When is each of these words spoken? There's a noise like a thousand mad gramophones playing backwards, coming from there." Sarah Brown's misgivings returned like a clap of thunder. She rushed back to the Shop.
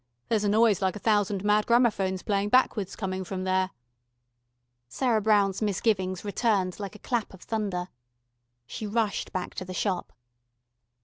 There's 0.29 0.43
a 0.43 0.49
noise 0.49 0.81
like 0.81 0.95
a 0.95 1.05
thousand 1.07 1.43
mad 1.43 1.67
gramophones 1.67 2.23
playing 2.23 2.49
backwards, 2.49 2.95
coming 2.95 3.23
from 3.23 3.43
there." 3.43 3.69
Sarah 4.89 5.21
Brown's 5.21 5.61
misgivings 5.61 6.25
returned 6.25 6.79
like 6.79 6.95
a 6.95 7.05
clap 7.05 7.35
of 7.35 7.43
thunder. 7.43 7.87
She 8.65 8.87
rushed 8.87 9.31
back 9.31 9.53
to 9.53 9.63
the 9.63 9.75
Shop. 9.75 10.11